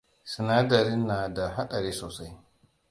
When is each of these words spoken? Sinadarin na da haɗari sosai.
Sinadarin 0.31 1.07
na 1.07 1.29
da 1.35 1.47
haɗari 1.55 1.91
sosai. 1.99 2.33